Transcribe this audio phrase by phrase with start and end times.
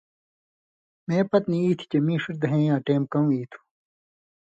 [1.07, 3.59] مے پتہۡ نی ای تھی چےۡ مِیں ݜِݜ دھیَیں یاں ٹېم کؤں ای تُھو۔